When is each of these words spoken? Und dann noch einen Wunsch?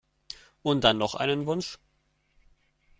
Und 0.63 0.83
dann 0.83 0.97
noch 0.97 1.13
einen 1.13 1.45
Wunsch? 1.45 1.77